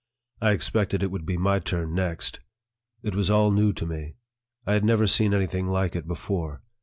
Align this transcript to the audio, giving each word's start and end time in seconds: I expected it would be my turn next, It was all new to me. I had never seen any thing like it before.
I 0.41 0.53
expected 0.53 1.03
it 1.03 1.11
would 1.11 1.27
be 1.27 1.37
my 1.37 1.59
turn 1.59 1.93
next, 1.93 2.39
It 3.03 3.13
was 3.13 3.29
all 3.29 3.51
new 3.51 3.71
to 3.73 3.85
me. 3.85 4.15
I 4.65 4.73
had 4.73 4.83
never 4.83 5.05
seen 5.05 5.31
any 5.31 5.45
thing 5.45 5.67
like 5.67 5.95
it 5.95 6.07
before. 6.07 6.63